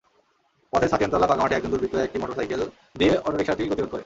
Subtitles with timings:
[0.73, 2.61] পথে ছাতিয়ানতলা ফাঁকা মাঠে একজন দুর্বৃত্ত একটি মোটরসাইকেল
[2.99, 3.99] দিয়ে অটোরিকশাটির গতিরোধ করে।